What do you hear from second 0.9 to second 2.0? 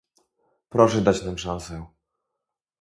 dać nam szansę